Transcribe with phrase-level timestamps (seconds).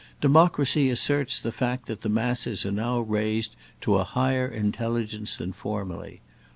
[0.19, 5.53] Democracy asserts the fact that the masses are now raised to a higher intelligence than
[5.53, 6.21] formerly.